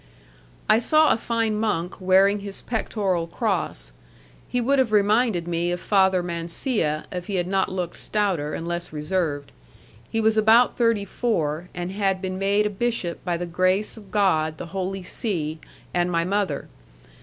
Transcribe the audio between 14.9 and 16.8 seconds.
See, and my mother.